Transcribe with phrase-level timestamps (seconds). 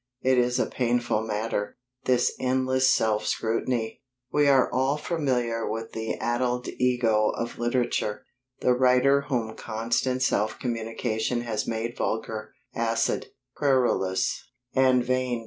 [0.23, 4.01] It is a painful matter, this endless self scrutiny.
[4.33, 8.25] We are all familiar with the addled ego of literature
[8.61, 14.43] the writer whom constant self communion has made vulgar, acid, querulous,
[14.73, 15.39] and vain.